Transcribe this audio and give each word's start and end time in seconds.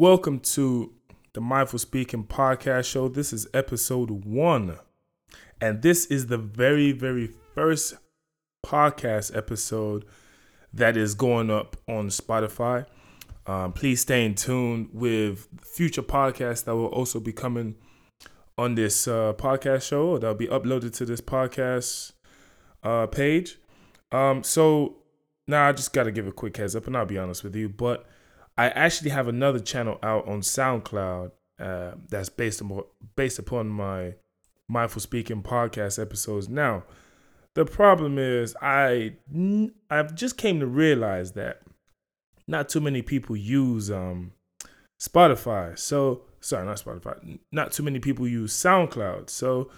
Welcome 0.00 0.38
to 0.40 0.92
the 1.32 1.40
Mindful 1.40 1.80
Speaking 1.80 2.22
Podcast 2.22 2.84
Show. 2.84 3.08
This 3.08 3.32
is 3.32 3.48
episode 3.52 4.24
one, 4.24 4.78
and 5.60 5.82
this 5.82 6.06
is 6.06 6.28
the 6.28 6.38
very, 6.38 6.92
very 6.92 7.30
first 7.52 7.96
podcast 8.64 9.36
episode 9.36 10.04
that 10.72 10.96
is 10.96 11.16
going 11.16 11.50
up 11.50 11.76
on 11.88 12.10
Spotify. 12.10 12.86
Um, 13.48 13.72
please 13.72 14.02
stay 14.02 14.24
in 14.24 14.36
tune 14.36 14.88
with 14.92 15.48
future 15.60 16.04
podcasts 16.04 16.62
that 16.62 16.76
will 16.76 16.86
also 16.86 17.18
be 17.18 17.32
coming 17.32 17.74
on 18.56 18.76
this 18.76 19.08
uh, 19.08 19.32
podcast 19.32 19.82
show 19.82 20.16
that'll 20.16 20.36
be 20.36 20.46
uploaded 20.46 20.94
to 20.94 21.06
this 21.06 21.20
podcast 21.20 22.12
uh, 22.84 23.08
page. 23.08 23.58
Um, 24.12 24.44
so 24.44 24.98
now 25.48 25.66
I 25.66 25.72
just 25.72 25.92
got 25.92 26.04
to 26.04 26.12
give 26.12 26.28
a 26.28 26.32
quick 26.32 26.56
heads 26.56 26.76
up, 26.76 26.86
and 26.86 26.96
I'll 26.96 27.04
be 27.04 27.18
honest 27.18 27.42
with 27.42 27.56
you, 27.56 27.68
but 27.68 28.06
I 28.58 28.70
actually 28.70 29.10
have 29.10 29.28
another 29.28 29.60
channel 29.60 29.98
out 30.02 30.26
on 30.26 30.40
SoundCloud 30.40 31.30
uh, 31.60 31.92
that's 32.08 32.28
based 32.28 32.60
on 32.60 32.82
based 33.14 33.38
upon 33.38 33.68
my 33.68 34.14
mindful 34.68 35.00
speaking 35.00 35.42
podcast 35.42 36.02
episodes. 36.02 36.48
Now, 36.48 36.82
the 37.54 37.64
problem 37.64 38.18
is 38.18 38.56
I 38.60 39.14
I've 39.88 40.14
just 40.16 40.36
came 40.36 40.58
to 40.58 40.66
realize 40.66 41.32
that 41.32 41.62
not 42.48 42.68
too 42.68 42.80
many 42.80 43.00
people 43.00 43.36
use 43.36 43.92
um 43.92 44.32
Spotify. 45.00 45.78
So 45.78 46.22
sorry, 46.40 46.66
not 46.66 46.82
Spotify. 46.82 47.38
Not 47.52 47.70
too 47.70 47.84
many 47.84 48.00
people 48.00 48.26
use 48.26 48.52
SoundCloud. 48.52 49.30
So 49.30 49.70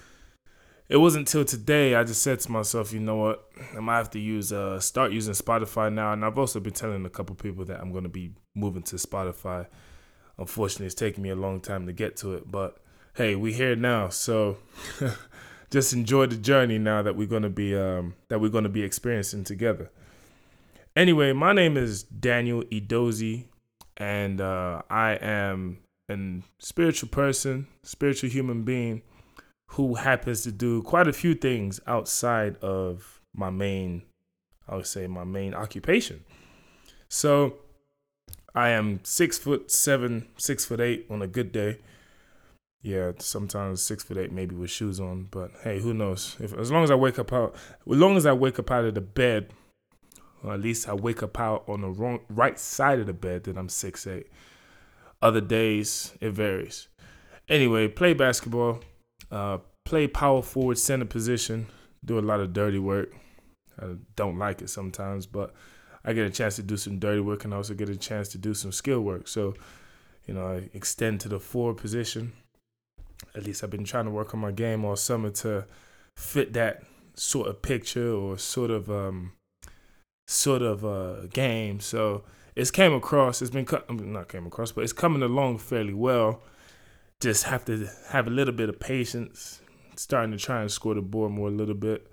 it 0.90 0.96
wasn't 0.96 1.28
until 1.28 1.44
today 1.44 1.94
I 1.94 2.02
just 2.02 2.20
said 2.20 2.40
to 2.40 2.50
myself, 2.50 2.92
you 2.92 2.98
know 2.98 3.14
what, 3.14 3.48
I 3.76 3.78
might 3.78 3.98
have 3.98 4.10
to 4.10 4.18
use 4.18 4.52
uh 4.52 4.80
start 4.80 5.12
using 5.12 5.34
Spotify 5.34 5.90
now. 5.90 6.12
And 6.12 6.24
I've 6.24 6.36
also 6.36 6.58
been 6.58 6.72
telling 6.72 7.06
a 7.06 7.10
couple 7.10 7.36
people 7.36 7.64
that 7.66 7.80
I'm 7.80 7.92
gonna 7.92 8.08
be 8.08 8.32
moving 8.56 8.82
to 8.82 8.96
Spotify. 8.96 9.68
Unfortunately, 10.36 10.86
it's 10.86 10.96
taking 10.96 11.22
me 11.22 11.30
a 11.30 11.36
long 11.36 11.60
time 11.60 11.86
to 11.86 11.92
get 11.92 12.16
to 12.18 12.34
it, 12.34 12.50
but 12.50 12.78
hey, 13.14 13.36
we 13.36 13.52
here 13.52 13.76
now, 13.76 14.08
so 14.08 14.58
just 15.70 15.92
enjoy 15.92 16.26
the 16.26 16.36
journey 16.36 16.78
now 16.78 17.02
that 17.02 17.14
we're 17.14 17.28
gonna 17.28 17.48
be 17.48 17.76
um 17.76 18.14
that 18.28 18.40
we're 18.40 18.50
gonna 18.50 18.68
be 18.68 18.82
experiencing 18.82 19.44
together. 19.44 19.90
Anyway, 20.96 21.32
my 21.32 21.52
name 21.52 21.76
is 21.76 22.02
Daniel 22.02 22.64
Edozie, 22.64 23.44
and 23.96 24.40
uh, 24.40 24.82
I 24.90 25.12
am 25.12 25.78
a 26.10 26.42
spiritual 26.58 27.10
person, 27.10 27.68
spiritual 27.84 28.28
human 28.28 28.64
being 28.64 29.02
who 29.74 29.94
happens 29.94 30.42
to 30.42 30.50
do 30.50 30.82
quite 30.82 31.06
a 31.06 31.12
few 31.12 31.34
things 31.34 31.80
outside 31.86 32.56
of 32.56 33.20
my 33.32 33.50
main, 33.50 34.02
I 34.68 34.74
would 34.74 34.86
say, 34.86 35.06
my 35.06 35.24
main 35.24 35.54
occupation. 35.54 36.24
So 37.08 37.54
I 38.52 38.70
am 38.70 39.00
six 39.04 39.38
foot 39.38 39.70
seven, 39.70 40.26
six 40.36 40.64
foot 40.64 40.80
eight 40.80 41.06
on 41.08 41.22
a 41.22 41.28
good 41.28 41.52
day. 41.52 41.78
Yeah, 42.82 43.12
sometimes 43.18 43.80
six 43.80 44.02
foot 44.02 44.16
eight, 44.16 44.32
maybe 44.32 44.56
with 44.56 44.70
shoes 44.70 44.98
on. 44.98 45.28
But 45.30 45.52
hey, 45.62 45.78
who 45.80 45.94
knows? 45.94 46.36
If 46.40 46.52
as 46.54 46.72
long 46.72 46.82
as 46.82 46.90
I 46.90 46.96
wake 46.96 47.20
up 47.20 47.32
out, 47.32 47.54
as 47.54 47.96
long 47.96 48.16
as 48.16 48.26
I 48.26 48.32
wake 48.32 48.58
up 48.58 48.70
out 48.72 48.84
of 48.84 48.94
the 48.94 49.00
bed, 49.00 49.52
or 50.42 50.54
at 50.54 50.60
least 50.60 50.88
I 50.88 50.94
wake 50.94 51.22
up 51.22 51.38
out 51.38 51.64
on 51.68 51.82
the 51.82 51.90
wrong 51.90 52.20
right 52.28 52.58
side 52.58 52.98
of 52.98 53.06
the 53.06 53.12
bed, 53.12 53.44
then 53.44 53.56
I'm 53.56 53.68
six 53.68 54.04
eight. 54.06 54.26
Other 55.22 55.40
days 55.40 56.14
it 56.20 56.30
varies. 56.30 56.88
Anyway, 57.48 57.86
play 57.86 58.14
basketball. 58.14 58.80
Uh, 59.30 59.58
play 59.84 60.06
power 60.06 60.42
forward 60.42 60.78
center 60.78 61.04
position. 61.04 61.66
Do 62.04 62.18
a 62.18 62.20
lot 62.20 62.40
of 62.40 62.52
dirty 62.52 62.78
work. 62.78 63.12
I 63.80 63.96
don't 64.16 64.38
like 64.38 64.62
it 64.62 64.70
sometimes, 64.70 65.26
but 65.26 65.54
I 66.04 66.12
get 66.12 66.26
a 66.26 66.30
chance 66.30 66.56
to 66.56 66.62
do 66.62 66.76
some 66.76 66.98
dirty 66.98 67.20
work 67.20 67.44
and 67.44 67.52
I 67.52 67.58
also 67.58 67.74
get 67.74 67.88
a 67.88 67.96
chance 67.96 68.28
to 68.28 68.38
do 68.38 68.54
some 68.54 68.72
skill 68.72 69.00
work. 69.00 69.28
So, 69.28 69.54
you 70.26 70.34
know, 70.34 70.46
I 70.46 70.70
extend 70.72 71.20
to 71.20 71.28
the 71.28 71.38
forward 71.38 71.76
position. 71.76 72.32
At 73.34 73.44
least 73.44 73.62
I've 73.62 73.70
been 73.70 73.84
trying 73.84 74.06
to 74.06 74.10
work 74.10 74.34
on 74.34 74.40
my 74.40 74.50
game 74.50 74.84
all 74.84 74.96
summer 74.96 75.30
to 75.30 75.66
fit 76.16 76.52
that 76.54 76.82
sort 77.14 77.48
of 77.48 77.60
picture 77.60 78.12
or 78.12 78.38
sort 78.38 78.70
of 78.70 78.90
um 78.90 79.32
sort 80.26 80.62
of 80.62 80.84
uh 80.84 81.26
game. 81.26 81.80
So 81.80 82.24
it's 82.56 82.70
came 82.70 82.94
across. 82.94 83.42
It's 83.42 83.50
been 83.50 83.66
I 83.88 83.92
mean, 83.92 84.12
not 84.12 84.28
came 84.28 84.46
across, 84.46 84.72
but 84.72 84.84
it's 84.84 84.92
coming 84.92 85.22
along 85.22 85.58
fairly 85.58 85.94
well. 85.94 86.42
Just 87.20 87.44
have 87.44 87.64
to 87.66 87.88
have 88.08 88.26
a 88.26 88.30
little 88.30 88.54
bit 88.54 88.68
of 88.68 88.80
patience, 88.80 89.60
starting 89.96 90.32
to 90.32 90.38
try 90.38 90.60
and 90.62 90.70
score 90.70 90.94
the 90.94 91.02
board 91.02 91.32
more 91.32 91.48
a 91.48 91.52
little 91.52 91.74
bit 91.74 92.10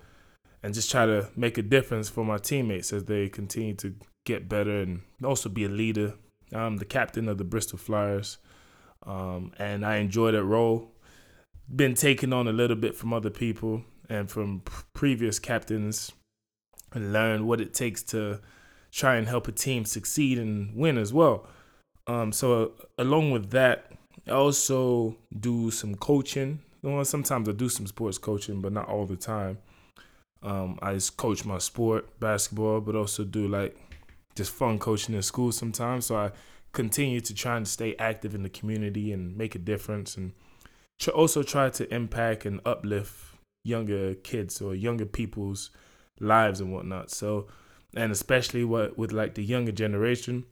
and 0.62 0.74
just 0.74 0.90
try 0.90 1.06
to 1.06 1.28
make 1.36 1.56
a 1.58 1.62
difference 1.62 2.08
for 2.08 2.24
my 2.24 2.36
teammates 2.36 2.92
as 2.92 3.04
they 3.04 3.28
continue 3.28 3.74
to 3.74 3.94
get 4.24 4.48
better 4.48 4.80
and 4.80 5.02
also 5.24 5.48
be 5.48 5.64
a 5.64 5.68
leader. 5.68 6.14
I'm 6.52 6.78
the 6.78 6.84
captain 6.84 7.28
of 7.28 7.38
the 7.38 7.44
Bristol 7.44 7.78
Flyers, 7.78 8.38
um, 9.06 9.52
and 9.58 9.84
I 9.84 9.96
enjoy 9.96 10.32
that 10.32 10.44
role. 10.44 10.92
Been 11.74 11.94
taken 11.94 12.32
on 12.32 12.48
a 12.48 12.52
little 12.52 12.76
bit 12.76 12.94
from 12.94 13.12
other 13.12 13.30
people 13.30 13.84
and 14.08 14.30
from 14.30 14.60
p- 14.60 14.72
previous 14.94 15.38
captains, 15.38 16.12
and 16.92 17.12
learn 17.12 17.46
what 17.46 17.60
it 17.60 17.74
takes 17.74 18.02
to 18.02 18.40
try 18.90 19.16
and 19.16 19.28
help 19.28 19.46
a 19.46 19.52
team 19.52 19.84
succeed 19.84 20.38
and 20.38 20.74
win 20.74 20.96
as 20.96 21.12
well. 21.12 21.46
Um, 22.06 22.32
so 22.32 22.62
uh, 22.62 22.68
along 22.96 23.32
with 23.32 23.50
that, 23.50 23.92
I 24.28 24.34
also 24.34 25.16
do 25.38 25.70
some 25.70 25.94
coaching. 25.94 26.60
Well, 26.82 27.04
sometimes 27.04 27.48
I 27.48 27.52
do 27.52 27.68
some 27.68 27.86
sports 27.86 28.18
coaching, 28.18 28.60
but 28.60 28.72
not 28.72 28.88
all 28.88 29.06
the 29.06 29.16
time. 29.16 29.58
Um, 30.42 30.78
I 30.80 30.94
just 30.94 31.16
coach 31.16 31.44
my 31.44 31.58
sport, 31.58 32.20
basketball, 32.20 32.80
but 32.80 32.94
also 32.94 33.24
do 33.24 33.48
like 33.48 33.76
just 34.36 34.52
fun 34.52 34.78
coaching 34.78 35.14
in 35.14 35.22
school 35.22 35.50
sometimes. 35.50 36.06
So 36.06 36.16
I 36.16 36.30
continue 36.72 37.20
to 37.20 37.34
try 37.34 37.56
and 37.56 37.66
stay 37.66 37.96
active 37.98 38.34
in 38.34 38.42
the 38.42 38.48
community 38.48 39.12
and 39.12 39.36
make 39.36 39.54
a 39.54 39.58
difference, 39.58 40.16
and 40.16 40.32
also 41.14 41.42
try 41.42 41.70
to 41.70 41.92
impact 41.92 42.46
and 42.46 42.60
uplift 42.64 43.34
younger 43.64 44.14
kids 44.14 44.60
or 44.60 44.74
younger 44.74 45.06
people's 45.06 45.70
lives 46.20 46.60
and 46.60 46.72
whatnot. 46.72 47.10
So, 47.10 47.48
and 47.94 48.12
especially 48.12 48.64
what 48.64 48.96
with 48.96 49.12
like 49.12 49.34
the 49.34 49.44
younger 49.44 49.72
generation, 49.72 50.44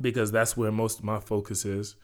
because 0.00 0.30
that's 0.32 0.56
where 0.56 0.72
most 0.72 0.98
of 0.98 1.04
my 1.04 1.20
focus 1.20 1.64
is 1.64 1.96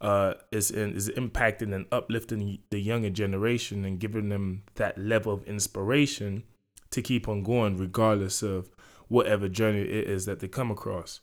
uh, 0.00 0.34
is 0.52 0.70
in, 0.70 0.94
is 0.94 1.08
impacting 1.10 1.74
and 1.74 1.86
uplifting 1.90 2.58
the 2.70 2.80
younger 2.80 3.10
generation 3.10 3.84
and 3.84 3.98
giving 3.98 4.28
them 4.28 4.62
that 4.76 4.96
level 4.96 5.32
of 5.32 5.42
inspiration 5.44 6.44
to 6.90 7.02
keep 7.02 7.28
on 7.28 7.42
going 7.42 7.76
regardless 7.76 8.42
of 8.42 8.70
whatever 9.08 9.48
journey 9.48 9.80
it 9.80 10.08
is 10.08 10.26
that 10.26 10.40
they 10.40 10.48
come 10.48 10.70
across. 10.70 11.20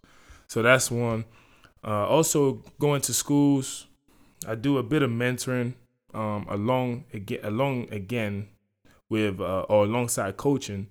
So 0.47 0.61
that's 0.61 0.91
one. 0.91 1.25
Uh, 1.83 2.07
also 2.07 2.63
going 2.79 3.01
to 3.01 3.13
schools, 3.13 3.87
I 4.47 4.55
do 4.55 4.77
a 4.77 4.83
bit 4.83 5.03
of 5.03 5.09
mentoring 5.09 5.75
um, 6.13 6.45
along 6.49 7.05
again, 7.13 7.39
along 7.43 7.87
again 7.91 8.47
with 9.09 9.39
uh, 9.39 9.61
or 9.61 9.85
alongside 9.85 10.37
coaching, 10.37 10.87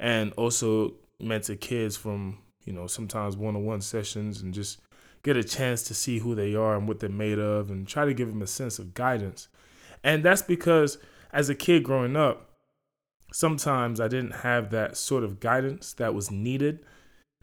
and 0.00 0.32
also 0.32 0.94
mentor 1.20 1.54
kids 1.54 1.96
from 1.96 2.38
you 2.64 2.72
know 2.72 2.86
sometimes 2.86 3.36
one-on-one 3.36 3.80
sessions 3.80 4.42
and 4.42 4.52
just 4.52 4.80
get 5.22 5.36
a 5.36 5.44
chance 5.44 5.82
to 5.84 5.94
see 5.94 6.18
who 6.18 6.34
they 6.34 6.54
are 6.54 6.76
and 6.76 6.88
what 6.88 7.00
they're 7.00 7.08
made 7.08 7.38
of 7.38 7.70
and 7.70 7.86
try 7.86 8.04
to 8.04 8.14
give 8.14 8.28
them 8.28 8.42
a 8.42 8.46
sense 8.46 8.78
of 8.78 8.94
guidance. 8.94 9.48
And 10.02 10.24
that's 10.24 10.42
because 10.42 10.98
as 11.32 11.48
a 11.48 11.54
kid 11.54 11.84
growing 11.84 12.16
up, 12.16 12.50
sometimes 13.32 14.00
I 14.00 14.08
didn't 14.08 14.36
have 14.36 14.70
that 14.70 14.96
sort 14.96 15.24
of 15.24 15.40
guidance 15.40 15.92
that 15.94 16.14
was 16.14 16.30
needed. 16.30 16.84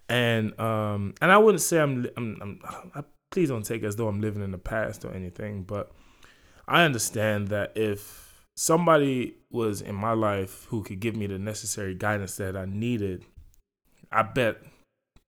And 0.07 0.59
um 0.59 1.13
and 1.21 1.31
I 1.31 1.37
wouldn't 1.37 1.61
say 1.61 1.79
I'm 1.79 2.07
I'm, 2.17 2.37
I'm 2.41 2.91
I, 2.95 3.03
please 3.31 3.49
don't 3.49 3.65
take 3.65 3.83
it 3.83 3.85
as 3.85 3.95
though 3.95 4.07
I'm 4.07 4.21
living 4.21 4.43
in 4.43 4.51
the 4.51 4.57
past 4.57 5.05
or 5.05 5.13
anything, 5.13 5.63
but 5.63 5.91
I 6.67 6.83
understand 6.83 7.47
that 7.49 7.71
if 7.75 8.43
somebody 8.55 9.35
was 9.49 9.81
in 9.81 9.95
my 9.95 10.11
life 10.11 10.65
who 10.69 10.83
could 10.83 10.99
give 10.99 11.15
me 11.15 11.27
the 11.27 11.39
necessary 11.39 11.95
guidance 11.95 12.35
that 12.37 12.57
I 12.57 12.65
needed, 12.65 13.23
I 14.11 14.23
bet 14.23 14.57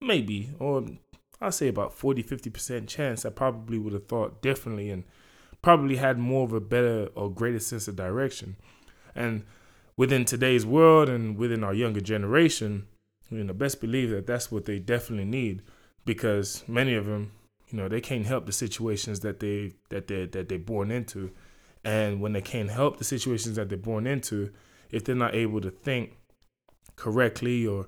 maybe 0.01 0.49
or 0.59 0.83
I'll 1.41 1.51
say 1.51 1.67
about 1.67 1.93
40, 1.93 2.23
50% 2.23 2.87
chance 2.87 3.25
I 3.25 3.31
probably 3.31 3.79
would 3.79 3.93
have 3.93 4.07
thought 4.07 4.41
differently 4.41 4.91
and 4.91 5.03
probably 5.61 5.95
had 5.95 6.17
more 6.17 6.43
of 6.43 6.53
a 6.53 6.59
better 6.61 7.09
or 7.15 7.31
greater 7.31 7.59
sense 7.59 7.87
of 7.87 7.95
direction. 7.95 8.55
And 9.15 9.43
within 9.97 10.23
today's 10.23 10.65
world 10.65 11.09
and 11.09 11.37
within 11.37 11.63
our 11.63 11.73
younger 11.73 12.01
generation, 12.01 12.87
you 13.29 13.43
know, 13.43 13.53
best 13.53 13.81
believe 13.81 14.11
that 14.11 14.27
that's 14.27 14.51
what 14.51 14.65
they 14.65 14.79
definitely 14.79 15.25
need 15.25 15.63
because 16.05 16.63
many 16.67 16.93
of 16.93 17.05
them, 17.05 17.31
you 17.69 17.77
know, 17.77 17.87
they 17.87 18.01
can't 18.01 18.25
help 18.25 18.45
the 18.45 18.51
situations 18.51 19.21
that 19.21 19.39
they 19.39 19.73
that 19.89 20.07
they 20.07 20.25
that 20.25 20.49
they're 20.49 20.59
born 20.59 20.91
into. 20.91 21.31
And 21.83 22.21
when 22.21 22.33
they 22.33 22.41
can't 22.41 22.69
help 22.69 22.97
the 22.97 23.03
situations 23.03 23.55
that 23.55 23.69
they're 23.69 23.77
born 23.77 24.05
into, 24.05 24.51
if 24.91 25.03
they're 25.03 25.15
not 25.15 25.33
able 25.33 25.61
to 25.61 25.71
think 25.71 26.17
correctly 26.95 27.65
or 27.65 27.87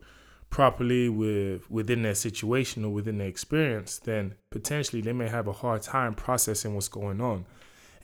properly 0.54 1.10
with 1.10 1.70
within 1.72 2.04
their 2.04 2.14
situation 2.14 2.86
or 2.86 2.94
within 2.94 3.18
their 3.18 3.28
experience, 3.28 3.98
then 3.98 4.36
potentially 4.52 5.02
they 5.02 5.12
may 5.12 5.28
have 5.28 5.48
a 5.48 5.52
hard 5.52 5.82
time 5.82 6.14
processing 6.14 6.76
what's 6.76 6.88
going 6.88 7.20
on. 7.20 7.44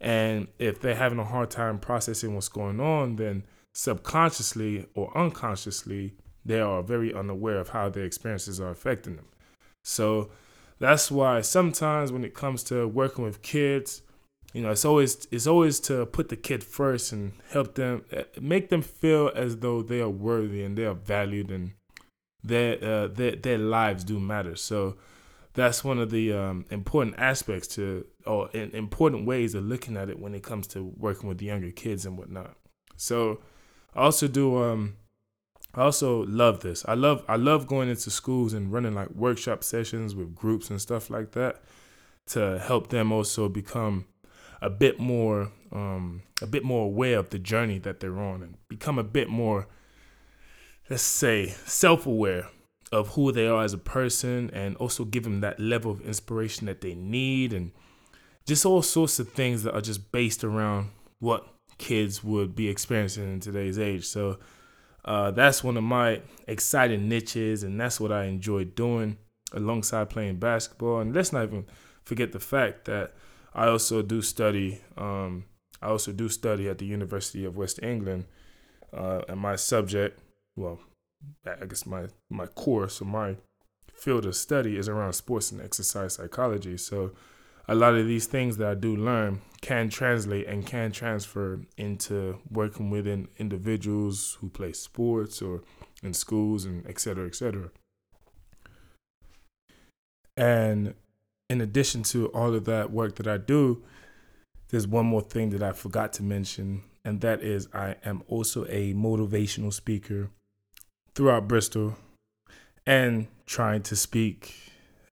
And 0.02 0.48
if 0.58 0.82
they're 0.82 0.96
having 0.96 1.20
a 1.20 1.26
hard 1.26 1.52
time 1.52 1.78
processing 1.78 2.34
what's 2.34 2.50
going 2.50 2.80
on, 2.80 3.18
then 3.18 3.44
subconsciously 3.76 4.88
or 4.96 5.16
unconsciously, 5.16 6.16
they 6.44 6.60
are 6.60 6.82
very 6.82 7.14
unaware 7.14 7.60
of 7.60 7.70
how 7.70 7.88
their 7.88 8.04
experiences 8.04 8.60
are 8.60 8.72
affecting 8.72 9.18
them. 9.18 9.28
So 9.84 10.32
that's 10.80 11.12
why 11.12 11.42
sometimes 11.42 12.12
when 12.12 12.24
it 12.24 12.34
comes 12.34 12.64
to 12.64 12.88
working 12.88 13.24
with 13.24 13.44
kids, 13.44 14.02
you 14.54 14.64
know, 14.64 14.72
it's 14.72 14.86
always 14.86 15.28
it's 15.30 15.46
always 15.46 15.80
to 15.82 16.08
put 16.08 16.30
the 16.30 16.36
kid 16.36 16.64
first 16.64 17.12
and 17.12 17.34
help 17.52 17.76
them 17.76 18.06
eh, 18.12 18.24
make 18.42 18.70
them 18.70 18.82
feel 18.82 19.30
as 19.36 19.58
though 19.58 19.84
they 19.84 20.02
are 20.02 20.10
worthy 20.10 20.64
and 20.64 20.76
they 20.76 20.86
are 20.86 20.96
valued 20.96 21.52
and 21.52 21.74
their 22.44 22.84
uh, 22.84 23.08
their 23.08 23.36
their 23.36 23.58
lives 23.58 24.04
do 24.04 24.20
matter. 24.20 24.56
So 24.56 24.98
that's 25.54 25.84
one 25.84 26.00
of 26.00 26.12
the 26.12 26.32
um, 26.32 26.66
important 26.70 27.16
aspects 27.18 27.68
to 27.76 28.06
or 28.26 28.50
important 28.54 29.26
ways 29.26 29.56
of 29.56 29.64
looking 29.64 29.98
at 29.98 30.10
it 30.10 30.20
when 30.20 30.36
it 30.36 30.44
comes 30.44 30.68
to 30.68 30.94
working 30.98 31.28
with 31.28 31.42
younger 31.42 31.72
kids 31.72 32.06
and 32.06 32.18
whatnot. 32.18 32.56
So 32.96 33.42
I 33.96 34.02
also 34.02 34.28
do 34.28 34.58
um 34.58 34.96
I 35.74 35.82
also 35.82 36.26
love 36.26 36.62
this. 36.62 36.84
I 36.88 36.94
love 36.94 37.24
I 37.28 37.36
love 37.36 37.68
going 37.68 37.90
into 37.90 38.10
schools 38.10 38.54
and 38.54 38.72
running 38.72 38.96
like 38.96 39.10
workshop 39.12 39.64
sessions 39.64 40.16
with 40.16 40.36
groups 40.36 40.70
and 40.70 40.82
stuff 40.82 41.10
like 41.10 41.32
that 41.32 41.62
to 42.28 42.60
help 42.60 42.90
them 42.90 43.12
also 43.12 43.50
become 43.50 44.06
a 44.62 44.70
bit 44.70 45.00
more 45.00 45.52
um 45.72 46.22
a 46.42 46.48
bit 46.48 46.64
more 46.64 46.86
aware 46.86 47.18
of 47.18 47.30
the 47.30 47.40
journey 47.40 47.80
that 47.80 48.00
they're 48.00 48.20
on 48.20 48.44
and 48.44 48.56
become 48.68 49.00
a 49.00 49.04
bit 49.04 49.30
more 49.30 49.68
let's 50.90 51.04
say 51.04 51.48
self-aware 51.66 52.48
of 52.92 53.10
who 53.10 53.32
they 53.32 53.48
are 53.48 53.64
as 53.64 53.74
a 53.74 53.78
person 53.78 54.50
and 54.52 54.76
also 54.78 55.06
give 55.06 55.24
them 55.24 55.42
that 55.42 55.60
level 55.60 55.92
of 55.92 56.02
inspiration 56.02 56.66
that 56.66 56.82
they 56.82 56.96
need 56.96 57.54
and 57.54 57.72
just 58.48 58.66
all 58.66 58.82
sorts 58.82 59.20
of 59.20 59.30
things 59.30 59.62
that 59.64 59.76
are 59.76 59.82
just 59.82 60.12
based 60.12 60.44
around 60.44 60.90
what 61.20 61.48
kids 61.78 62.24
would 62.24 62.56
be 62.56 62.68
experiencing 62.68 63.32
in 63.32 63.40
today's 63.40 63.78
age. 63.78 64.06
So 64.06 64.40
uh, 65.06 65.32
that's 65.32 65.64
one 65.64 65.78
of 65.78 65.84
my 65.84 66.22
exciting 66.48 67.08
niches, 67.08 67.64
and 67.64 67.80
that's 67.80 68.00
what 68.00 68.12
I 68.12 68.26
enjoy 68.26 68.66
doing 68.66 69.18
alongside 69.54 70.10
playing 70.10 70.38
basketball. 70.38 71.00
And 71.00 71.16
let's 71.16 71.32
not 71.32 71.44
even 71.44 71.66
forget 72.04 72.32
the 72.32 72.40
fact 72.40 72.86
that 72.86 73.14
I 73.54 73.68
also 73.68 74.02
do 74.02 74.22
study. 74.22 74.82
Um, 74.98 75.46
I 75.82 75.88
also 75.88 76.12
do 76.12 76.28
study 76.28 76.68
at 76.68 76.80
the 76.80 76.86
University 76.86 77.46
of 77.46 77.56
West 77.56 77.80
England, 77.82 78.26
uh, 78.94 79.22
and 79.30 79.40
my 79.40 79.56
subject, 79.56 80.20
well, 80.56 80.80
I 81.46 81.66
guess 81.66 81.86
my 81.86 82.08
my 82.30 82.46
course 82.48 83.02
or 83.02 83.06
my 83.06 83.38
field 83.94 84.26
of 84.26 84.36
study 84.36 84.78
is 84.78 84.88
around 84.88 85.14
sports 85.14 85.52
and 85.52 85.62
exercise 85.62 86.14
psychology. 86.14 86.78
So 86.78 87.12
a 87.68 87.76
lot 87.76 87.94
of 87.94 88.08
these 88.08 88.26
things 88.26 88.58
that 88.58 88.68
I 88.68 88.74
do 88.74 88.96
learn 88.96 89.42
can 89.62 89.90
translate 89.90 90.48
and 90.48 90.66
can 90.66 90.92
transfer 90.92 91.62
into 91.78 92.40
working 92.50 92.90
with 92.90 93.08
individuals 93.38 94.38
who 94.40 94.50
play 94.50 94.74
sports 94.74 95.42
or 95.42 95.62
in 96.02 96.14
schools 96.14 96.66
and 96.66 96.88
et 96.88 97.00
cetera, 97.00 97.28
et 97.28 97.36
cetera. 97.36 97.70
And 100.38 100.94
in 101.50 101.62
addition 101.62 102.04
to 102.04 102.28
all 102.28 102.56
of 102.56 102.66
that 102.66 102.92
work 102.92 103.16
that 103.16 103.28
I 103.28 103.38
do, 103.38 103.84
there's 104.70 104.88
one 104.88 105.06
more 105.06 105.22
thing 105.22 105.50
that 105.50 105.62
I 105.62 105.74
forgot 105.74 106.14
to 106.14 106.24
mention, 106.24 106.84
and 107.04 107.22
that 107.22 107.42
is 107.44 107.68
I 107.74 107.96
am 108.06 108.24
also 108.28 108.66
a 108.66 108.94
motivational 108.94 109.74
speaker 109.74 110.30
throughout 111.16 111.48
Bristol 111.48 111.98
and 112.86 113.28
trying 113.46 113.82
to 113.84 113.96
speak 113.96 114.56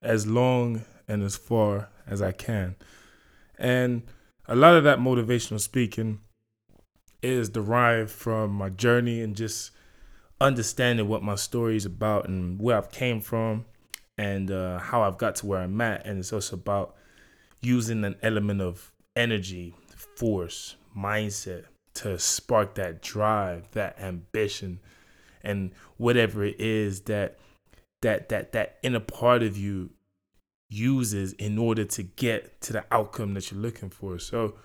as 0.01 0.27
long 0.27 0.85
and 1.07 1.23
as 1.23 1.35
far 1.35 1.89
as 2.05 2.21
I 2.21 2.31
can. 2.31 2.75
And 3.57 4.03
a 4.47 4.55
lot 4.55 4.75
of 4.75 4.83
that 4.83 4.99
motivational 4.99 5.59
speaking 5.59 6.19
is 7.21 7.49
derived 7.49 8.11
from 8.11 8.51
my 8.51 8.69
journey 8.69 9.21
and 9.21 9.35
just 9.35 9.71
understanding 10.39 11.07
what 11.07 11.23
my 11.23 11.35
story 11.35 11.75
is 11.75 11.85
about 11.85 12.27
and 12.27 12.59
where 12.59 12.77
I've 12.77 12.91
came 12.91 13.21
from 13.21 13.65
and 14.17 14.51
uh, 14.51 14.79
how 14.79 15.03
I've 15.03 15.17
got 15.17 15.35
to 15.37 15.45
where 15.45 15.61
I'm 15.61 15.81
at. 15.81 16.05
And 16.05 16.19
it's 16.19 16.31
also 16.31 16.55
about 16.55 16.95
using 17.61 18.03
an 18.05 18.15
element 18.21 18.61
of 18.61 18.91
energy, 19.15 19.75
force, 20.15 20.75
mindset 20.95 21.65
to 21.95 22.19
spark 22.19 22.75
that 22.75 23.01
drive, 23.01 23.69
that 23.71 23.99
ambition, 23.99 24.79
and 25.43 25.71
whatever 25.97 26.43
it 26.43 26.59
is 26.59 27.01
that 27.01 27.37
that 28.01 28.29
that 28.29 28.51
that 28.51 28.77
inner 28.83 28.99
part 28.99 29.43
of 29.43 29.57
you 29.57 29.89
uses 30.69 31.33
in 31.33 31.57
order 31.57 31.85
to 31.85 32.03
get 32.03 32.59
to 32.61 32.73
the 32.73 32.85
outcome 32.91 33.33
that 33.33 33.51
you're 33.51 33.59
looking 33.59 33.89
for. 33.89 34.19
So 34.19 34.55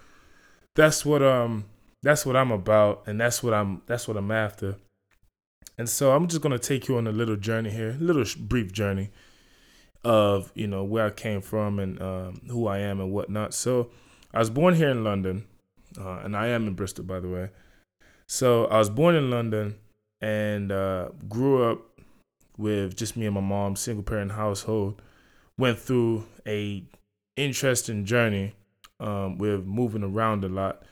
that's 0.75 1.05
what 1.05 1.23
um 1.23 1.67
that's 2.03 2.27
what 2.27 2.37
I'm 2.37 2.51
about 2.51 3.05
and 3.07 3.21
that's 3.21 3.43
what 3.43 3.55
I'm 3.55 3.83
that's 3.87 4.09
what 4.09 4.17
I'm 4.17 4.31
after. 4.31 4.77
And 5.79 5.89
so 5.89 6.13
I'm 6.13 6.29
just 6.29 6.43
going 6.43 6.53
to 6.53 6.59
take 6.59 6.87
you 6.87 6.99
on 6.99 7.07
a 7.07 7.13
little 7.13 7.37
journey 7.37 7.71
here, 7.71 7.91
a 7.91 8.03
little 8.03 8.25
brief 8.39 8.73
journey 8.73 9.11
of, 10.05 10.53
you 10.55 10.67
know, 10.67 10.85
where 10.85 11.07
I 11.07 11.11
came 11.11 11.41
from 11.41 11.79
and 11.79 12.01
um, 12.03 12.43
who 12.49 12.67
I 12.67 12.79
am 12.79 13.01
and 13.01 13.11
whatnot. 13.11 13.55
So 13.55 13.91
I 14.35 14.39
was 14.39 14.51
born 14.51 14.75
here 14.75 14.91
in 14.91 15.03
London, 15.03 15.47
uh, 15.99 16.21
and 16.25 16.37
I 16.37 16.49
am 16.49 16.67
in 16.67 16.75
Bristol, 16.75 17.05
by 17.05 17.21
the 17.21 17.29
way. 17.29 17.51
So 18.27 18.67
I 18.67 18.79
was 18.79 18.91
born 18.91 19.15
in 19.15 19.31
London 19.31 19.77
and 20.23 20.73
uh, 20.73 21.09
grew 21.29 21.71
up 21.71 21.83
with 22.57 22.97
just 22.97 23.17
me 23.17 23.27
and 23.27 23.35
my 23.35 23.41
mom, 23.41 23.77
single 23.77 24.05
parent 24.05 24.33
household 24.33 25.03
went 25.59 25.79
through 25.79 26.25
a 26.47 26.85
interesting 27.37 28.05
journey 28.05 28.55
um, 29.01 29.37
with 29.37 29.67
moving 29.67 30.03
around 30.03 30.45
a 30.45 30.49
lot 30.49 30.83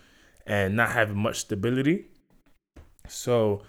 and 0.46 0.76
not 0.76 0.90
having 0.90 1.16
much 1.16 1.38
stability. 1.38 2.06
So 3.08 3.62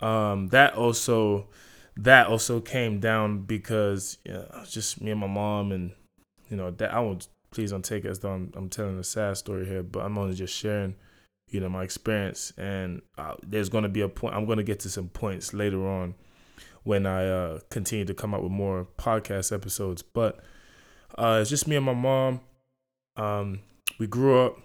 um, 0.00 0.48
that 0.48 0.74
also 0.74 1.48
that 1.96 2.28
also 2.28 2.60
came 2.60 3.00
down 3.00 3.40
because 3.40 4.16
you 4.24 4.32
know, 4.32 4.46
just 4.68 5.00
me 5.00 5.10
and 5.10 5.20
my 5.20 5.26
mom 5.26 5.72
and 5.72 5.92
you 6.48 6.56
know 6.56 6.70
that 6.70 6.94
I 6.94 7.00
won't 7.00 7.26
please 7.50 7.72
don't 7.72 7.84
take 7.84 8.04
it 8.04 8.08
as 8.08 8.20
though 8.20 8.30
I'm, 8.30 8.52
I'm, 8.54 8.68
telling 8.68 8.96
a 8.98 9.04
sad 9.04 9.36
story 9.36 9.66
here, 9.66 9.82
but 9.82 10.04
I'm 10.04 10.16
only 10.16 10.36
just 10.36 10.54
sharing 10.54 10.94
you 11.50 11.60
know 11.60 11.68
my 11.68 11.82
experience 11.82 12.52
and 12.56 13.02
uh, 13.18 13.34
there's 13.42 13.68
going 13.68 13.82
to 13.82 13.88
be 13.88 14.00
a 14.00 14.08
point 14.08 14.34
I'm 14.34 14.46
going 14.46 14.58
to 14.58 14.64
get 14.64 14.80
to 14.80 14.88
some 14.88 15.08
points 15.08 15.52
later 15.52 15.86
on 15.86 16.14
when 16.84 17.06
I 17.06 17.26
uh, 17.26 17.58
continue 17.70 18.04
to 18.04 18.14
come 18.14 18.34
out 18.34 18.42
with 18.42 18.52
more 18.52 18.86
podcast 18.98 19.52
episodes. 19.52 20.02
But 20.02 20.40
uh, 21.16 21.38
it's 21.40 21.50
just 21.50 21.66
me 21.66 21.76
and 21.76 21.84
my 21.84 21.94
mom. 21.94 22.40
Um, 23.16 23.60
we 23.98 24.06
grew 24.06 24.40
up, 24.46 24.58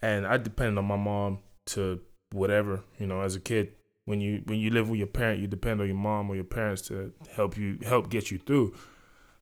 and 0.00 0.26
I 0.26 0.36
depended 0.36 0.78
on 0.78 0.86
my 0.86 0.96
mom 0.96 1.40
to 1.66 2.00
whatever 2.32 2.82
you 2.98 3.06
know. 3.06 3.20
As 3.20 3.36
a 3.36 3.40
kid, 3.40 3.72
when 4.04 4.20
you 4.20 4.42
when 4.46 4.58
you 4.58 4.70
live 4.70 4.88
with 4.88 4.98
your 4.98 5.08
parent, 5.08 5.40
you 5.40 5.46
depend 5.46 5.80
on 5.80 5.86
your 5.86 5.96
mom 5.96 6.30
or 6.30 6.34
your 6.34 6.44
parents 6.44 6.82
to 6.82 7.12
help 7.34 7.56
you 7.56 7.78
help 7.84 8.10
get 8.10 8.30
you 8.30 8.38
through. 8.38 8.74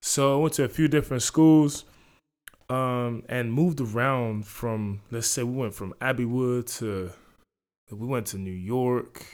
So 0.00 0.38
I 0.38 0.42
went 0.42 0.54
to 0.54 0.64
a 0.64 0.68
few 0.68 0.88
different 0.88 1.22
schools, 1.22 1.84
um, 2.68 3.22
and 3.28 3.52
moved 3.52 3.80
around 3.80 4.46
from 4.46 5.00
let's 5.10 5.26
say 5.26 5.42
we 5.42 5.56
went 5.56 5.74
from 5.74 5.94
Abbeywood 6.00 6.66
to 6.78 7.10
we 7.90 8.06
went 8.06 8.26
to 8.28 8.38
New 8.38 8.50
York, 8.50 9.24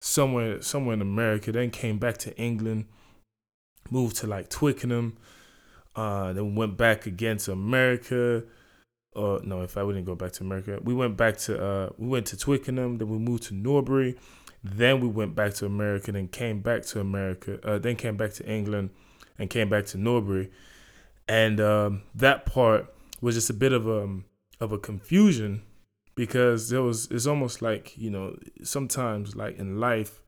somewhere 0.00 0.62
somewhere 0.62 0.94
in 0.94 1.02
America. 1.02 1.52
Then 1.52 1.70
came 1.70 1.98
back 1.98 2.18
to 2.18 2.36
England, 2.36 2.86
moved 3.90 4.16
to 4.16 4.26
like 4.26 4.48
Twickenham. 4.48 5.16
Uh, 5.94 6.32
then 6.32 6.56
went 6.56 6.76
back 6.76 7.06
again 7.06 7.36
to 7.38 7.52
America. 7.52 8.42
Or 9.12 9.40
no, 9.44 9.62
if 9.62 9.76
I 9.76 9.82
wouldn't 9.84 10.06
go 10.06 10.16
back 10.16 10.32
to 10.32 10.44
America, 10.44 10.80
we 10.82 10.92
went 10.92 11.16
back 11.16 11.36
to 11.38 11.62
uh, 11.62 11.90
we 11.98 12.08
went 12.08 12.26
to 12.26 12.36
Twickenham. 12.36 12.98
Then 12.98 13.08
we 13.08 13.18
moved 13.18 13.44
to 13.44 13.54
Norbury. 13.54 14.18
Then 14.62 15.00
we 15.00 15.08
went 15.08 15.34
back 15.34 15.54
to 15.54 15.66
America. 15.66 16.10
Then 16.10 16.28
came 16.28 16.60
back 16.60 16.82
to 16.86 17.00
America. 17.00 17.60
Uh, 17.62 17.78
then 17.78 17.96
came 17.96 18.16
back 18.16 18.32
to 18.34 18.46
England, 18.48 18.90
and 19.38 19.50
came 19.50 19.68
back 19.68 19.84
to 19.86 19.98
Norbury. 19.98 20.50
And 21.28 21.60
um, 21.60 22.02
that 22.14 22.46
part 22.46 22.94
was 23.20 23.34
just 23.34 23.50
a 23.50 23.54
bit 23.54 23.72
of 23.72 23.86
a 23.86 24.02
um, 24.02 24.24
of 24.60 24.72
a 24.72 24.78
confusion 24.78 25.62
because 26.14 26.68
there 26.68 26.82
was 26.82 27.08
it's 27.10 27.26
almost 27.26 27.60
like 27.62 27.96
you 27.96 28.10
know 28.10 28.36
sometimes 28.62 29.34
like 29.34 29.58
in 29.58 29.80
life 29.80 30.22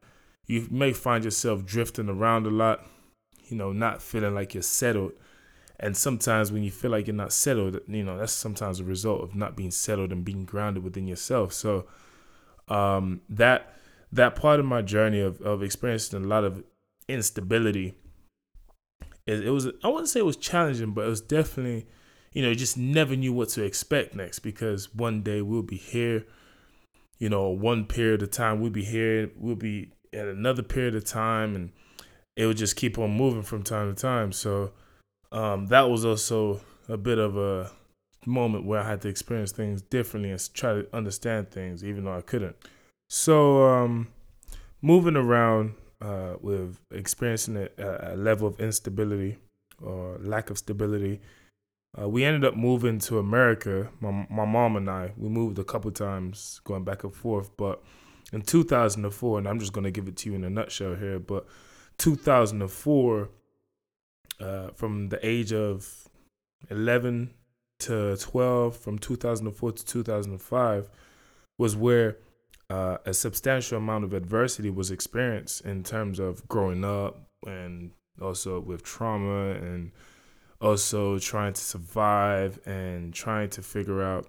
you 0.46 0.66
may 0.70 0.92
find 0.92 1.24
yourself 1.24 1.64
drifting 1.64 2.08
around 2.08 2.46
a 2.46 2.50
lot 2.50 2.84
you 3.48 3.56
know 3.56 3.72
not 3.72 4.02
feeling 4.02 4.34
like 4.34 4.54
you're 4.54 4.62
settled. 4.62 5.12
And 5.78 5.94
sometimes 5.94 6.50
when 6.50 6.62
you 6.62 6.70
feel 6.70 6.90
like 6.90 7.06
you're 7.06 7.14
not 7.14 7.32
settled 7.32 7.78
you 7.86 8.02
know 8.02 8.18
that's 8.18 8.32
sometimes 8.32 8.80
a 8.80 8.84
result 8.84 9.22
of 9.22 9.34
not 9.34 9.56
being 9.56 9.70
settled 9.70 10.12
and 10.12 10.24
being 10.24 10.44
grounded 10.44 10.82
within 10.82 11.06
yourself. 11.06 11.52
So 11.52 11.86
um 12.68 13.20
that 13.28 13.74
that 14.12 14.34
part 14.34 14.58
of 14.58 14.66
my 14.66 14.82
journey 14.82 15.20
of, 15.20 15.40
of 15.42 15.62
experiencing 15.62 16.24
a 16.24 16.26
lot 16.26 16.44
of 16.44 16.64
instability 17.08 17.94
it, 19.26 19.46
it 19.46 19.50
was 19.50 19.68
i 19.84 19.88
wouldn't 19.88 20.08
say 20.08 20.20
it 20.20 20.26
was 20.26 20.36
challenging 20.36 20.92
but 20.92 21.04
it 21.04 21.08
was 21.08 21.20
definitely 21.20 21.86
you 22.36 22.42
know, 22.42 22.52
just 22.52 22.76
never 22.76 23.16
knew 23.16 23.32
what 23.32 23.48
to 23.48 23.64
expect 23.64 24.14
next 24.14 24.40
because 24.40 24.94
one 24.94 25.22
day 25.22 25.40
we'll 25.40 25.62
be 25.62 25.78
here, 25.78 26.26
you 27.18 27.30
know, 27.30 27.48
one 27.48 27.86
period 27.86 28.20
of 28.20 28.30
time 28.30 28.60
we'll 28.60 28.70
be 28.70 28.84
here, 28.84 29.30
we'll 29.38 29.56
be 29.56 29.90
at 30.12 30.28
another 30.28 30.62
period 30.62 30.94
of 30.94 31.02
time, 31.02 31.56
and 31.56 31.72
it 32.36 32.44
would 32.44 32.58
just 32.58 32.76
keep 32.76 32.98
on 32.98 33.10
moving 33.10 33.40
from 33.40 33.62
time 33.62 33.94
to 33.94 33.98
time. 33.98 34.32
So 34.32 34.72
um, 35.32 35.68
that 35.68 35.88
was 35.88 36.04
also 36.04 36.60
a 36.90 36.98
bit 36.98 37.16
of 37.16 37.38
a 37.38 37.70
moment 38.26 38.66
where 38.66 38.80
I 38.80 38.86
had 38.90 39.00
to 39.00 39.08
experience 39.08 39.52
things 39.52 39.80
differently 39.80 40.30
and 40.30 40.50
try 40.52 40.74
to 40.74 40.86
understand 40.94 41.50
things, 41.50 41.82
even 41.82 42.04
though 42.04 42.18
I 42.18 42.20
couldn't. 42.20 42.56
So 43.08 43.66
um, 43.66 44.08
moving 44.82 45.16
around 45.16 45.72
uh, 46.00 46.34
with 46.40 46.78
experiencing 46.90 47.56
a, 47.56 47.68
a 48.12 48.16
level 48.16 48.46
of 48.46 48.60
instability 48.60 49.38
or 49.82 50.18
lack 50.20 50.50
of 50.50 50.58
stability. 50.58 51.20
Uh, 51.98 52.08
we 52.08 52.24
ended 52.24 52.44
up 52.44 52.54
moving 52.54 52.98
to 52.98 53.18
America. 53.18 53.88
My 54.00 54.26
my 54.30 54.44
mom 54.44 54.76
and 54.76 54.90
I 54.90 55.12
we 55.16 55.28
moved 55.28 55.58
a 55.58 55.64
couple 55.64 55.90
times, 55.90 56.60
going 56.64 56.84
back 56.84 57.04
and 57.04 57.14
forth. 57.14 57.56
But 57.56 57.82
in 58.32 58.42
2004, 58.42 59.38
and 59.38 59.48
I'm 59.48 59.58
just 59.58 59.72
gonna 59.72 59.90
give 59.90 60.08
it 60.08 60.16
to 60.18 60.30
you 60.30 60.36
in 60.36 60.44
a 60.44 60.50
nutshell 60.50 60.94
here. 60.94 61.18
But 61.18 61.46
2004, 61.98 63.28
uh, 64.40 64.68
from 64.74 65.08
the 65.08 65.26
age 65.26 65.52
of 65.52 66.08
11 66.70 67.32
to 67.80 68.16
12, 68.16 68.76
from 68.76 68.98
2004 68.98 69.72
to 69.72 69.84
2005, 69.84 70.90
was 71.58 71.76
where 71.76 72.18
uh, 72.68 72.98
a 73.04 73.14
substantial 73.14 73.78
amount 73.78 74.04
of 74.04 74.12
adversity 74.12 74.70
was 74.70 74.90
experienced 74.90 75.64
in 75.64 75.84
terms 75.84 76.18
of 76.18 76.46
growing 76.48 76.84
up 76.84 77.28
and 77.46 77.92
also 78.20 78.60
with 78.60 78.82
trauma 78.82 79.50
and 79.50 79.92
also 80.60 81.18
trying 81.18 81.52
to 81.52 81.60
survive 81.60 82.58
and 82.66 83.14
trying 83.14 83.48
to 83.50 83.62
figure 83.62 84.02
out 84.02 84.26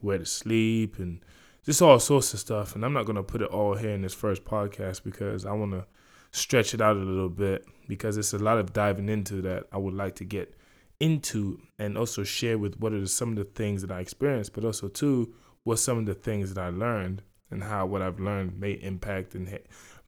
where 0.00 0.18
to 0.18 0.26
sleep 0.26 0.98
and 0.98 1.20
just 1.64 1.80
all 1.80 1.98
sorts 1.98 2.34
of 2.34 2.40
stuff. 2.40 2.74
And 2.74 2.84
I'm 2.84 2.92
not 2.92 3.06
going 3.06 3.16
to 3.16 3.22
put 3.22 3.42
it 3.42 3.48
all 3.48 3.74
here 3.74 3.90
in 3.90 4.02
this 4.02 4.14
first 4.14 4.44
podcast 4.44 5.02
because 5.02 5.46
I 5.46 5.52
want 5.52 5.72
to 5.72 5.86
stretch 6.30 6.74
it 6.74 6.80
out 6.80 6.96
a 6.96 7.00
little 7.00 7.28
bit 7.28 7.64
because 7.88 8.16
it's 8.16 8.34
a 8.34 8.38
lot 8.38 8.58
of 8.58 8.72
diving 8.72 9.08
into 9.08 9.40
that 9.42 9.64
I 9.72 9.78
would 9.78 9.94
like 9.94 10.14
to 10.16 10.24
get 10.24 10.54
into 11.00 11.60
and 11.78 11.96
also 11.96 12.22
share 12.22 12.58
with 12.58 12.78
what 12.80 12.92
are 12.92 13.06
some 13.06 13.30
of 13.30 13.36
the 13.36 13.44
things 13.44 13.82
that 13.82 13.90
I 13.90 14.00
experienced, 14.00 14.52
but 14.52 14.64
also 14.64 14.88
too 14.88 15.32
what 15.64 15.78
some 15.78 15.98
of 15.98 16.06
the 16.06 16.14
things 16.14 16.52
that 16.52 16.62
I 16.62 16.70
learned 16.70 17.22
and 17.50 17.62
how 17.62 17.86
what 17.86 18.02
I've 18.02 18.20
learned 18.20 18.58
may 18.58 18.72
impact 18.72 19.34
and 19.34 19.58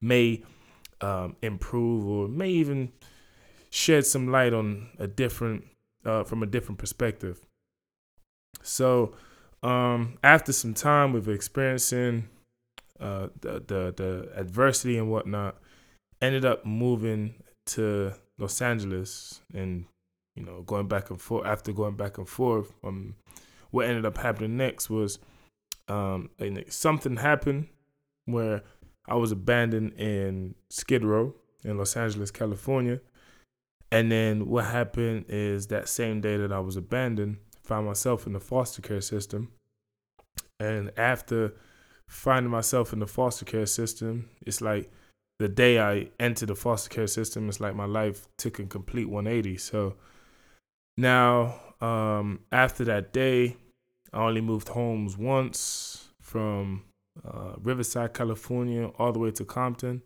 may 0.00 0.42
um, 1.00 1.36
improve 1.42 2.06
or 2.06 2.28
may 2.28 2.50
even 2.50 2.92
shed 3.70 4.04
some 4.06 4.30
light 4.30 4.52
on 4.52 4.88
a 4.98 5.06
different 5.06 5.64
uh, 6.04 6.24
from 6.24 6.42
a 6.42 6.46
different 6.46 6.78
perspective. 6.78 7.40
So 8.62 9.14
um, 9.62 10.18
after 10.22 10.52
some 10.52 10.74
time 10.74 11.12
with 11.12 11.28
experiencing 11.28 12.28
uh, 12.98 13.28
the, 13.40 13.62
the 13.66 13.94
the 13.96 14.28
adversity 14.34 14.98
and 14.98 15.10
whatnot, 15.10 15.56
ended 16.20 16.44
up 16.44 16.64
moving 16.64 17.34
to 17.66 18.12
Los 18.38 18.60
Angeles 18.60 19.40
and 19.54 19.86
you 20.34 20.44
know 20.44 20.62
going 20.62 20.88
back 20.88 21.10
and 21.10 21.20
forth. 21.20 21.46
After 21.46 21.72
going 21.72 21.96
back 21.96 22.18
and 22.18 22.28
forth, 22.28 22.72
um, 22.84 23.16
what 23.70 23.86
ended 23.86 24.04
up 24.04 24.18
happening 24.18 24.56
next 24.56 24.90
was 24.90 25.18
um, 25.90 26.30
something 26.68 27.16
happened 27.16 27.66
where 28.26 28.62
I 29.08 29.16
was 29.16 29.32
abandoned 29.32 29.94
in 29.94 30.54
Skid 30.68 31.04
Row 31.04 31.34
in 31.64 31.76
Los 31.78 31.96
Angeles, 31.96 32.30
California. 32.30 33.00
And 33.90 34.10
then 34.10 34.48
what 34.48 34.66
happened 34.66 35.24
is 35.28 35.66
that 35.66 35.88
same 35.88 36.20
day 36.20 36.36
that 36.36 36.52
I 36.52 36.60
was 36.60 36.76
abandoned, 36.76 37.38
found 37.64 37.86
myself 37.86 38.26
in 38.26 38.34
the 38.34 38.40
foster 38.40 38.80
care 38.80 39.00
system. 39.00 39.50
And 40.60 40.92
after 40.96 41.54
finding 42.08 42.52
myself 42.52 42.92
in 42.92 43.00
the 43.00 43.06
foster 43.06 43.44
care 43.44 43.66
system, 43.66 44.28
it's 44.46 44.60
like 44.60 44.92
the 45.40 45.48
day 45.48 45.80
I 45.80 46.10
entered 46.20 46.50
the 46.50 46.54
foster 46.54 46.88
care 46.88 47.08
system, 47.08 47.48
it's 47.48 47.60
like 47.60 47.74
my 47.74 47.86
life 47.86 48.28
took 48.38 48.60
a 48.60 48.64
complete 48.64 49.08
180. 49.08 49.56
So 49.56 49.96
now, 50.96 51.58
um, 51.80 52.40
after 52.52 52.84
that 52.84 53.12
day, 53.12 53.56
I 54.12 54.22
only 54.22 54.40
moved 54.40 54.68
homes 54.68 55.16
once 55.16 56.08
from 56.20 56.84
uh, 57.24 57.54
Riverside, 57.62 58.14
California, 58.14 58.86
all 58.98 59.12
the 59.12 59.18
way 59.18 59.30
to 59.32 59.44
Compton. 59.44 60.02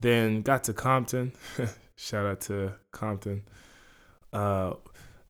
Then 0.00 0.42
got 0.42 0.64
to 0.64 0.72
Compton. 0.72 1.32
Shout 1.96 2.26
out 2.26 2.40
to 2.42 2.74
Compton. 2.90 3.44
Uh, 4.32 4.74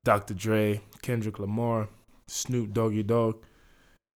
Dr. 0.04 0.34
Dre, 0.34 0.80
Kendrick 1.02 1.38
Lamar, 1.38 1.88
Snoop 2.26 2.72
Doggy 2.72 3.02
Dogg. 3.02 3.42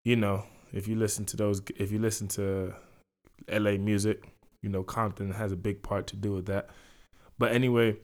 You 0.04 0.16
know, 0.16 0.44
if 0.72 0.88
you 0.88 0.96
listen 0.96 1.24
to 1.26 1.36
those, 1.36 1.60
if 1.76 1.92
you 1.92 1.98
listen 1.98 2.28
to 2.28 2.74
LA 3.50 3.72
music, 3.72 4.24
you 4.62 4.68
know 4.68 4.82
Compton 4.82 5.32
has 5.32 5.52
a 5.52 5.56
big 5.56 5.82
part 5.82 6.06
to 6.08 6.16
do 6.16 6.32
with 6.32 6.46
that. 6.46 6.70
But 7.38 7.52
anyway, 7.52 7.96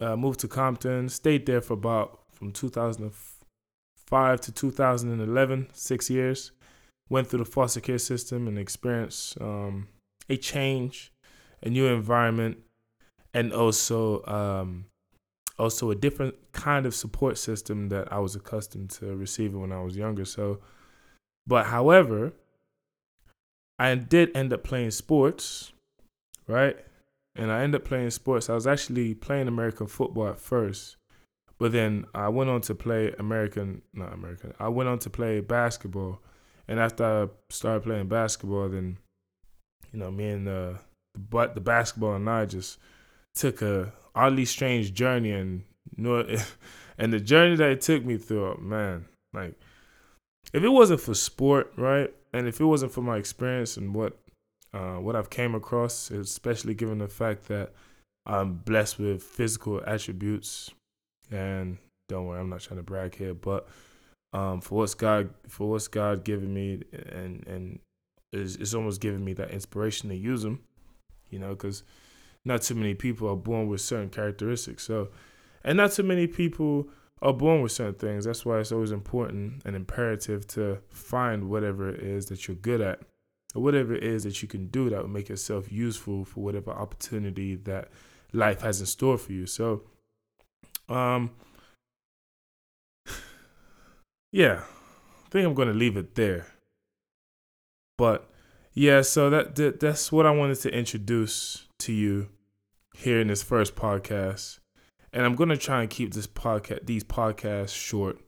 uh, 0.00 0.16
moved 0.16 0.40
to 0.40 0.48
Compton, 0.48 1.08
stayed 1.08 1.46
there 1.46 1.60
for 1.60 1.74
about 1.74 2.20
from 2.32 2.52
2005 4.10 4.40
to 4.40 4.52
2011, 4.52 5.68
six 5.72 6.10
years 6.10 6.50
went 7.08 7.28
through 7.28 7.40
the 7.40 7.44
foster 7.44 7.80
care 7.80 7.98
system 7.98 8.48
and 8.48 8.58
experienced 8.58 9.40
um, 9.40 9.88
a 10.28 10.36
change, 10.36 11.12
a 11.62 11.68
new 11.68 11.86
environment, 11.86 12.58
and 13.34 13.52
also 13.52 14.24
um, 14.26 14.86
also 15.58 15.90
a 15.90 15.94
different 15.94 16.34
kind 16.52 16.86
of 16.86 16.94
support 16.94 17.38
system 17.38 17.88
that 17.88 18.12
I 18.12 18.18
was 18.18 18.34
accustomed 18.34 18.90
to 18.90 19.14
receiving 19.14 19.60
when 19.60 19.72
I 19.72 19.80
was 19.80 19.96
younger. 19.96 20.24
So, 20.24 20.60
but 21.46 21.66
however, 21.66 22.32
I 23.78 23.94
did 23.94 24.36
end 24.36 24.52
up 24.52 24.64
playing 24.64 24.90
sports, 24.90 25.72
right? 26.46 26.76
And 27.36 27.50
I 27.50 27.62
ended 27.62 27.82
up 27.82 27.86
playing 27.86 28.10
sports. 28.10 28.50
I 28.50 28.54
was 28.54 28.66
actually 28.66 29.14
playing 29.14 29.48
American 29.48 29.86
football 29.86 30.28
at 30.28 30.38
first, 30.38 30.96
but 31.60 31.70
then 31.70 32.06
I 32.12 32.28
went 32.30 32.50
on 32.50 32.62
to 32.62 32.74
play 32.74 33.14
American, 33.18 33.82
not 33.94 34.12
American. 34.12 34.54
I 34.58 34.68
went 34.68 34.88
on 34.88 34.98
to 35.00 35.10
play 35.10 35.40
basketball 35.40 36.20
and 36.70 36.78
after 36.78 37.04
I 37.04 37.26
started 37.48 37.82
playing 37.82 38.06
basketball, 38.06 38.68
then 38.68 38.96
you 39.92 39.98
know, 39.98 40.10
me 40.12 40.28
and 40.28 40.46
the 40.46 40.78
but 41.18 41.56
the 41.56 41.60
basketball 41.60 42.14
and 42.14 42.30
I 42.30 42.46
just 42.46 42.78
took 43.34 43.60
a 43.60 43.92
oddly 44.14 44.44
strange 44.44 44.94
journey, 44.94 45.32
and 45.32 45.64
and 46.98 47.12
the 47.12 47.18
journey 47.18 47.56
that 47.56 47.70
it 47.70 47.80
took 47.80 48.04
me 48.04 48.18
through, 48.18 48.60
man, 48.62 49.06
like 49.34 49.54
if 50.52 50.62
it 50.62 50.68
wasn't 50.68 51.00
for 51.00 51.12
sport, 51.12 51.72
right, 51.76 52.14
and 52.32 52.46
if 52.46 52.60
it 52.60 52.64
wasn't 52.64 52.92
for 52.92 53.02
my 53.02 53.16
experience 53.16 53.76
and 53.76 53.92
what 53.92 54.16
uh, 54.72 54.98
what 54.98 55.16
I've 55.16 55.28
came 55.28 55.56
across, 55.56 56.12
especially 56.12 56.74
given 56.74 56.98
the 56.98 57.08
fact 57.08 57.48
that 57.48 57.72
I'm 58.26 58.54
blessed 58.54 59.00
with 59.00 59.24
physical 59.24 59.82
attributes, 59.84 60.70
and 61.30 61.78
don't 62.08 62.26
worry, 62.26 62.40
I'm 62.40 62.50
not 62.50 62.60
trying 62.60 62.78
to 62.78 62.82
brag 62.82 63.14
here, 63.14 63.34
but 63.34 63.68
um, 64.32 64.60
for 64.60 64.76
what's 64.76 64.94
God 64.94 65.30
for 65.48 65.70
what's 65.70 65.88
God 65.88 66.24
given 66.24 66.52
me, 66.52 66.82
and 66.92 67.46
and 67.46 67.78
it's 68.32 68.74
almost 68.74 69.00
giving 69.00 69.24
me 69.24 69.32
that 69.34 69.50
inspiration 69.50 70.08
to 70.08 70.16
use 70.16 70.42
them, 70.42 70.60
you 71.30 71.38
know, 71.38 71.50
because 71.50 71.82
not 72.44 72.62
too 72.62 72.74
many 72.74 72.94
people 72.94 73.28
are 73.28 73.36
born 73.36 73.68
with 73.68 73.80
certain 73.80 74.08
characteristics. 74.08 74.84
So, 74.84 75.08
and 75.64 75.76
not 75.76 75.92
too 75.92 76.04
many 76.04 76.26
people 76.26 76.88
are 77.22 77.32
born 77.32 77.60
with 77.60 77.72
certain 77.72 77.94
things. 77.94 78.24
That's 78.24 78.46
why 78.46 78.60
it's 78.60 78.72
always 78.72 78.92
important 78.92 79.62
and 79.64 79.76
imperative 79.76 80.46
to 80.48 80.78
find 80.88 81.50
whatever 81.50 81.90
it 81.90 82.00
is 82.00 82.26
that 82.26 82.46
you're 82.48 82.56
good 82.56 82.80
at, 82.80 83.00
or 83.54 83.62
whatever 83.62 83.94
it 83.94 84.04
is 84.04 84.24
that 84.24 84.40
you 84.42 84.48
can 84.48 84.68
do 84.68 84.88
that 84.90 85.02
will 85.02 85.08
make 85.08 85.28
yourself 85.28 85.70
useful 85.70 86.24
for 86.24 86.40
whatever 86.40 86.70
opportunity 86.70 87.56
that 87.56 87.88
life 88.32 88.60
has 88.62 88.80
in 88.80 88.86
store 88.86 89.18
for 89.18 89.32
you. 89.32 89.44
So, 89.46 89.82
um 90.90 91.30
yeah, 94.32 94.60
I 95.26 95.28
think 95.30 95.46
I'm 95.46 95.54
going 95.54 95.68
to 95.68 95.74
leave 95.74 95.96
it 95.96 96.14
there. 96.14 96.46
But 97.98 98.28
yeah, 98.72 99.02
so 99.02 99.28
that, 99.30 99.56
that 99.56 99.80
that's 99.80 100.12
what 100.12 100.26
I 100.26 100.30
wanted 100.30 100.60
to 100.60 100.74
introduce 100.74 101.66
to 101.80 101.92
you 101.92 102.28
here 102.94 103.20
in 103.20 103.28
this 103.28 103.42
first 103.42 103.74
podcast. 103.74 104.58
And 105.12 105.24
I'm 105.24 105.34
going 105.34 105.48
to 105.48 105.56
try 105.56 105.80
and 105.80 105.90
keep 105.90 106.14
this 106.14 106.26
podcast 106.26 106.86
these 106.86 107.02
podcasts 107.04 107.74
short, 107.74 108.18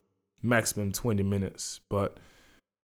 maximum 0.41 0.91
20 0.91 1.23
minutes, 1.23 1.79
but 1.89 2.17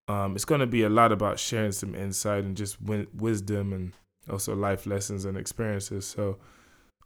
um, 0.08 0.36
it's 0.36 0.46
going 0.46 0.62
to 0.62 0.68
be 0.68 0.84
a 0.84 0.90
lot 0.90 1.12
about 1.12 1.38
sharing 1.38 1.74
some 1.74 1.94
insight 1.94 2.44
and 2.44 2.56
just 2.56 2.84
w- 2.84 3.08
wisdom 3.14 3.74
and 3.74 3.94
also 4.30 4.56
life 4.56 4.88
lessons 4.88 5.26
and 5.26 5.38
experiences. 5.38 6.08
So 6.08 6.38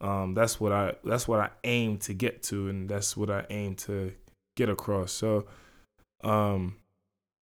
um, 0.01 0.33
that's 0.33 0.59
what 0.59 0.71
I 0.71 0.93
that's 1.03 1.27
what 1.27 1.39
I 1.39 1.49
aim 1.63 1.97
to 1.99 2.13
get 2.13 2.43
to, 2.43 2.67
and 2.69 2.89
that's 2.89 3.15
what 3.15 3.29
I 3.29 3.45
aim 3.49 3.75
to 3.75 4.13
get 4.55 4.69
across. 4.69 5.11
So 5.11 5.45
um, 6.23 6.75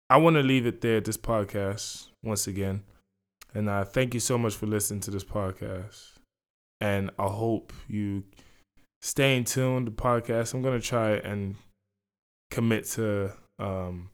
I 0.09 0.17
want 0.17 0.35
to 0.35 0.43
leave 0.43 0.65
it 0.65 0.81
there 0.81 0.97
at 0.97 1.05
this 1.05 1.17
podcast 1.17 2.07
once 2.23 2.47
again. 2.47 2.83
And 3.53 3.69
I 3.69 3.83
thank 3.83 4.13
you 4.13 4.19
so 4.19 4.37
much 4.37 4.55
for 4.55 4.67
listening 4.67 4.99
to 5.01 5.11
this 5.11 5.23
podcast. 5.23 6.13
And 6.81 7.11
I 7.17 7.27
hope 7.27 7.73
you 7.87 8.23
stay 9.01 9.37
in 9.37 9.43
tune 9.43 9.85
the 9.85 9.91
podcast. 9.91 10.53
I'm 10.53 10.61
gonna 10.61 10.79
try 10.79 11.11
and 11.13 11.55
commit 12.51 12.85
to 12.85 13.33
um 13.57 14.09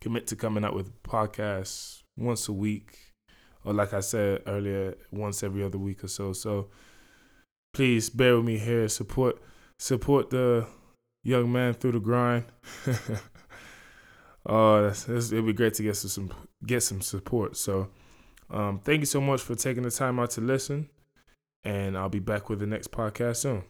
commit 0.00 0.26
to 0.28 0.36
coming 0.36 0.64
out 0.64 0.74
with 0.74 1.02
podcasts 1.02 2.02
once 2.16 2.48
a 2.48 2.52
week. 2.52 2.98
Or 3.64 3.72
like 3.72 3.94
I 3.94 4.00
said 4.00 4.42
earlier, 4.46 4.96
once 5.12 5.42
every 5.42 5.62
other 5.62 5.78
week 5.78 6.02
or 6.02 6.08
so. 6.08 6.32
So 6.32 6.68
please 7.72 8.10
bear 8.10 8.36
with 8.36 8.44
me 8.44 8.58
here. 8.58 8.88
Support 8.88 9.40
support 9.78 10.30
the 10.30 10.66
young 11.24 11.50
man 11.50 11.74
through 11.74 11.92
the 11.92 12.00
grind. 12.00 12.44
uh, 14.46 14.92
it'd 15.08 15.46
be 15.46 15.52
great 15.52 15.74
to 15.74 15.82
get 15.82 15.96
some 15.96 16.32
get 16.64 16.82
some 16.82 17.00
support. 17.00 17.56
So, 17.56 17.88
um, 18.50 18.80
thank 18.80 19.00
you 19.00 19.06
so 19.06 19.20
much 19.20 19.40
for 19.40 19.54
taking 19.54 19.82
the 19.82 19.90
time 19.90 20.18
out 20.18 20.30
to 20.32 20.40
listen, 20.40 20.88
and 21.64 21.96
I'll 21.96 22.08
be 22.08 22.20
back 22.20 22.48
with 22.48 22.60
the 22.60 22.66
next 22.66 22.90
podcast 22.90 23.36
soon. 23.36 23.64